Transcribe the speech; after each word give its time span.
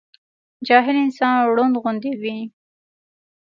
جاهل 0.67 0.95
انسان 1.05 1.35
رونډ 1.55 1.73
غوندي 1.81 2.13
وي 2.21 2.37